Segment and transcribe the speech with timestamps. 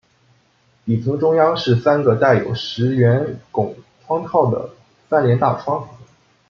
[0.83, 4.73] 底层中央是三个带有石圆拱窗套的
[5.07, 5.87] 三联大窗。